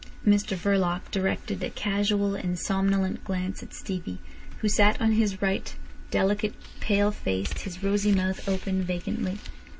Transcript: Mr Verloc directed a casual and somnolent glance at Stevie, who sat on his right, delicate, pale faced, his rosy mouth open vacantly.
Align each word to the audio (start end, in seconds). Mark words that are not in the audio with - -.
Mr 0.25 0.57
Verloc 0.57 1.01
directed 1.11 1.61
a 1.63 1.69
casual 1.69 2.33
and 2.33 2.57
somnolent 2.57 3.23
glance 3.23 3.61
at 3.61 3.71
Stevie, 3.71 4.17
who 4.57 4.67
sat 4.67 4.99
on 4.99 5.11
his 5.11 5.43
right, 5.43 5.75
delicate, 6.09 6.55
pale 6.79 7.11
faced, 7.11 7.59
his 7.59 7.83
rosy 7.83 8.11
mouth 8.11 8.49
open 8.49 8.81
vacantly. 8.83 9.37